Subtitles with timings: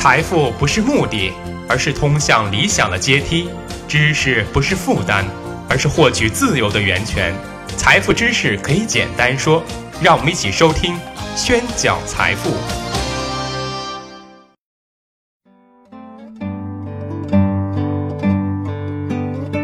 [0.00, 1.32] 财富不是目的，
[1.68, 3.48] 而是通向理想的阶梯；
[3.88, 5.24] 知识不是负担，
[5.68, 7.34] 而是获取自由的源泉。
[7.76, 9.60] 财富知识可以简单说，
[10.00, 10.96] 让我们一起收听
[11.34, 12.50] 宣讲财富。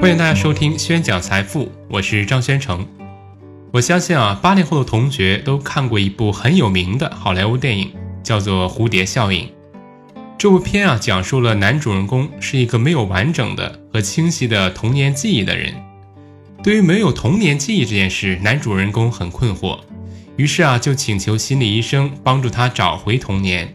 [0.00, 2.84] 欢迎大家收听宣讲财富，我是张宣成。
[3.72, 7.94] 我相信啊，八零后的同学都看过一部很有名的好莱坞电影，
[8.24, 9.46] 叫做《蝴蝶效应》。
[10.36, 15.72] 这部片啊，讲述了男主人公是一个没有完整的和清晰的童年记忆的人。
[16.62, 19.80] 对于没有童年记忆这件事，男主人公很困惑，
[20.36, 23.72] 于是啊，就请求心理医生帮助他找回童年。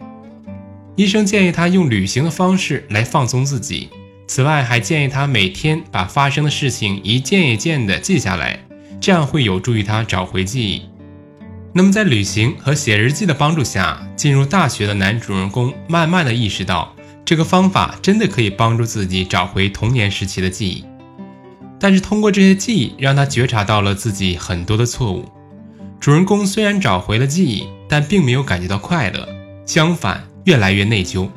[0.95, 3.89] 医生建议他用旅行的方式来放松自己，
[4.27, 8.59] 此外还建议他每天把发生的事情一件一件的记下来，
[8.99, 10.88] 这样会有助于他找回记忆。
[11.71, 20.83] 那么，在旅行和写日记的帮助下，进入大学的男主人公慢慢的意识到，这个方法真的可以帮助自己找回童年时期的记忆。
[21.79, 25.25] 但是，通过这些记忆，让他觉察到了自己很多的错误。
[25.99, 29.27] 主人公虽然找回了记忆，但并没有感觉到快乐，
[29.65, 31.29] 相反，越来越内疚。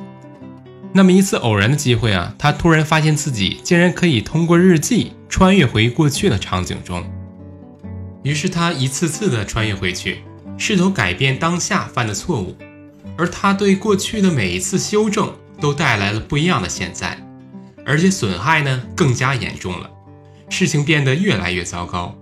[0.93, 7.03] 那么一次偶然的机会啊，他突然发现自己竟然可以通过日记穿越回过去的场景中。
[8.23, 10.23] 于是他一次次的穿越回去，
[10.57, 12.55] 试图改变当下犯的错误，
[13.17, 17.21] 而他对过去的每一次修正都带来了不一样的现在，
[17.85, 19.89] 而且损害呢更加严重了，
[20.49, 22.15] 事情变得越来越糟糕。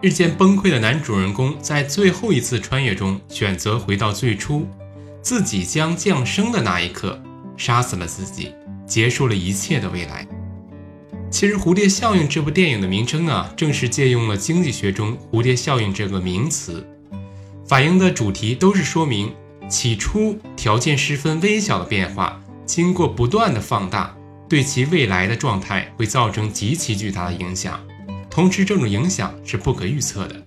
[0.00, 4.68] 日渐崩溃的男主人公在最后一次穿越中选择回到最初，
[5.22, 7.18] 自己将降生的那一刻，
[7.56, 8.52] 杀死了自己，
[8.86, 10.26] 结束了一切的未来。
[11.44, 16.82] 其实，《蝴蝶效应》这部电影的名称啊，正是借用了经济学中“蝴蝶效应”这个名词，
[17.68, 19.30] 反映的主题都是说明
[19.68, 24.16] 起初条件十分微小的变化，经过不断的放大，
[24.48, 27.78] 对其未来的状态会造成极其巨大的影响。
[28.30, 30.42] 同时，这种影响是不可预测的。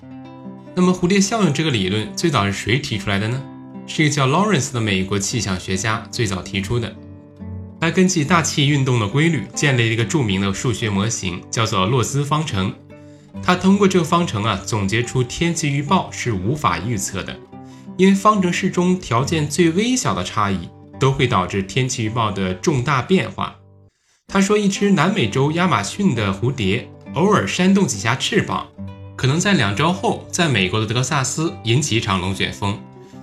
[0.74, 3.40] 那么，蝴蝶效应这个理论最早是谁提出来的呢？
[3.86, 6.96] 是一个叫 Lawrence 的美国气象学家最早提出的。
[7.80, 12.74] 他根据大气运动的规律建立了一个著名的数学模型，叫做洛兹方程。
[13.44, 17.40] 他通过这个方程啊，总结出天气预报是无法预测的，
[17.96, 20.68] 因为方程式中条件最微小的差异
[21.00, 23.56] 都会导致天气预报的重大变化。
[24.28, 28.68] 他说，一只南美洲亚马逊的蝴蝶偶尔扇动几下翅膀，
[29.16, 32.82] 可能在两周后在美国的德克萨斯引起一场龙卷风。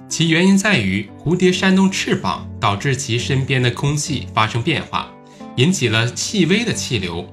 [0.09, 5.11] 其原因在于蝴蝶扇动翅膀，导致其身边的空气发生变化，
[5.57, 7.27] 引起了细微的气流，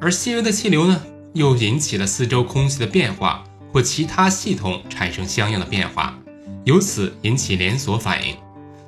[0.00, 1.02] 而细微的气流呢，
[1.34, 6.18] 又引起了四周空气的变化或其他系统产生相应的变化，
[6.64, 8.34] 由此引起连锁反应，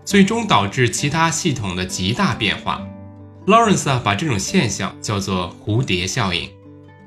[0.04, 2.84] 最终导致其他系统的极大变化。
[3.46, 6.48] Lawrence 啊，把这种现象叫做蝴蝶效应，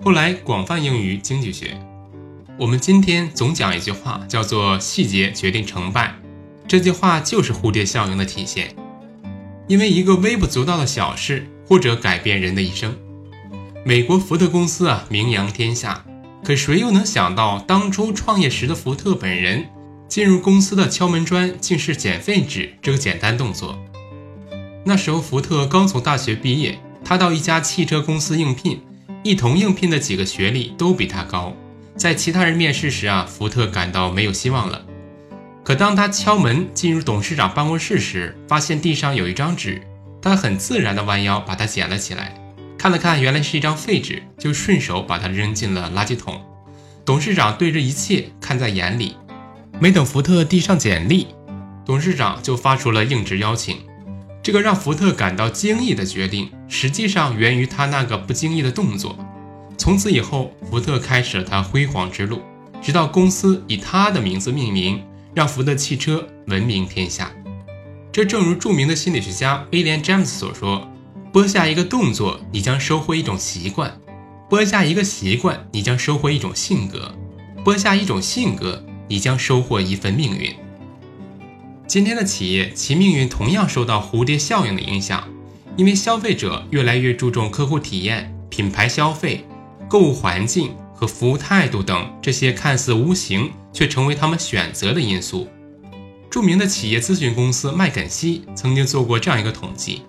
[0.01, 1.78] 后来广泛用于经济学。
[2.59, 6.14] 我们今天总讲一句话，叫做“细节决定成败”。
[6.68, 8.75] 这句话就是蝴蝶效应的体现。
[9.70, 12.94] 因为一个微不足道的小事，或者改变人的一生。
[13.86, 16.03] 美国福特公司啊，名扬天下。
[16.44, 19.69] 可谁又能想到，当初创业时的福特本人，
[20.09, 23.80] 进入公司的敲门砖竟是捡废纸这个简单动作？
[24.84, 28.81] 那时候福特刚从大学毕业，他到一家汽车公司应聘，
[29.24, 31.56] 一同应聘的几个学历都比他高。
[32.00, 34.86] 在其他人面试时啊，福特感到没有希望了。
[35.66, 39.82] 可当他敲门进入董事长办公室时，发现地上有一张纸，
[40.22, 42.34] 他很自然地弯腰把它捡了起来，
[42.78, 46.42] 看了看，原来是一张废纸，就顺手把它扔进了垃圾桶。
[47.04, 49.18] 董事长对这一切看在眼里，
[49.81, 51.28] 没等福特递上简历，
[51.86, 53.78] 董事长就发出了应职邀请。
[54.42, 59.20] 这个让福特感到惊异的决定，实际上源于他那个不经意的动作。
[59.89, 62.44] 从此以后，福特开始了他辉煌之路，
[62.79, 67.31] 直到公司以他的名字命名，让福特汽车闻名天下。
[68.11, 70.88] 这正如著名的心理学家威廉·詹姆斯所说
[71.33, 73.89] ：“播下一个动作，你将收获一种习惯；
[74.47, 77.15] 播下一个习惯，你将收获一种性格；
[77.63, 80.53] 播下一种性格，你将收获一份命运。”
[81.89, 85.27] 今天的企业，其命运同样受到蝴蝶效应的影响，
[85.75, 89.47] 因为消费者越来越注重客户体验、品牌消费。
[89.89, 95.47] 购物环境和服务态度等这些看似无形却成为他们选择的因素。
[96.30, 100.03] 著名的企业咨询公司麦肯锡曾经做过这样一个统计：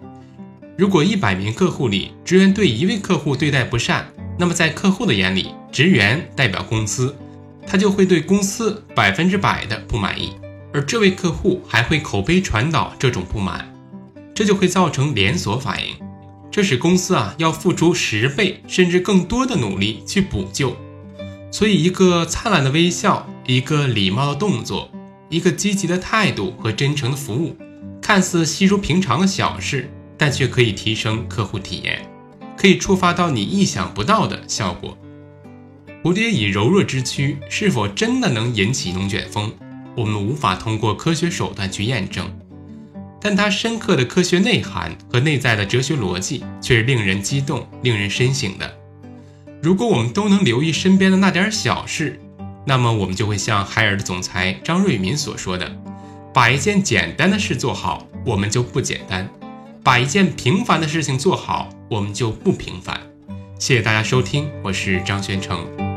[0.77, 4.07] 如果一百名客户里职员对一位客户对待不善，
[4.39, 7.17] 那么在客户的眼里，职员代表公司，
[7.67, 10.33] 他就会对公司百分之百的不满意，
[10.75, 13.67] 而这位客户还会口碑传导这种不满。
[14.35, 15.95] 这就会造成连锁反应，
[16.51, 20.77] 这使公司啊要付出十倍甚至更多的努力去补救。
[21.53, 24.91] 所以，一个灿烂的微笑，一个礼貌的动作，
[25.29, 27.57] 一个积极的态度和真诚的服务，
[28.01, 32.03] 看似稀疏平常的小事，但却可以提升客户体验，
[32.57, 34.97] 可以触发到你意想不到的效果。
[36.03, 39.53] 蝴蝶以柔弱之躯，是否真的能引起龙卷风？
[39.97, 42.31] 我们无法通过科学手段去验证，
[43.21, 48.75] 但它深刻的科学内涵和内在的哲学逻辑却是令人激动、令人深省的。
[49.63, 52.19] 如果我们都能留意身边的那点小事，
[52.67, 55.71] 那么我们就会像海尔的总裁张瑞敏所说的
[56.33, 59.27] ：“把一件简单的事做好，我们就不简单；
[59.83, 62.99] 把一件平凡的事情做好，我们就不平凡。”
[63.61, 65.90] 谢谢大家收听，我是张宣成。